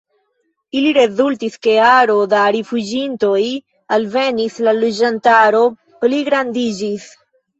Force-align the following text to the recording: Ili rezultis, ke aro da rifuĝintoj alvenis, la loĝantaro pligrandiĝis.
Ili 0.77 0.91
rezultis, 0.97 1.57
ke 1.65 1.75
aro 1.87 2.15
da 2.31 2.39
rifuĝintoj 2.55 3.43
alvenis, 3.97 4.57
la 4.69 4.73
loĝantaro 4.79 5.61
pligrandiĝis. 6.07 7.07